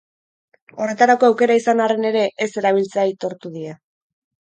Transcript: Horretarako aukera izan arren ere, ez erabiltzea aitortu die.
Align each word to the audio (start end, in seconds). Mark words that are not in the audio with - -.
Horretarako 0.85 1.27
aukera 1.29 1.59
izan 1.61 1.85
arren 1.87 2.09
ere, 2.13 2.25
ez 2.47 2.51
erabiltzea 2.65 3.07
aitortu 3.09 3.57
die. 3.61 3.81